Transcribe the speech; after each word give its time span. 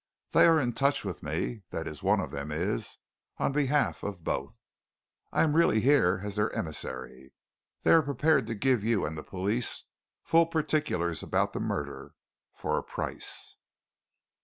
They 0.31 0.47
are 0.47 0.59
in 0.59 0.73
touch 0.73 1.05
with 1.05 1.21
me 1.21 1.61
that 1.69 1.87
is, 1.87 2.01
one 2.01 2.19
of 2.21 2.31
them 2.31 2.51
is, 2.51 2.97
on 3.37 3.51
behalf 3.51 4.01
of 4.01 4.23
both. 4.23 4.59
I 5.31 5.43
am 5.43 5.55
really 5.55 5.79
here 5.79 6.21
as 6.23 6.37
their 6.37 6.51
emissary. 6.53 7.33
They 7.83 7.91
are 7.91 8.01
prepared 8.01 8.47
to 8.47 8.55
give 8.55 8.83
you 8.83 9.05
and 9.05 9.15
the 9.15 9.21
police 9.21 9.83
full 10.23 10.47
particulars 10.47 11.21
about 11.21 11.53
the 11.53 11.59
murder 11.59 12.15
for 12.51 12.79
a 12.79 12.83
price." 12.83 13.57